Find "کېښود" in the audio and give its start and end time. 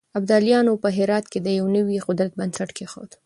2.77-3.11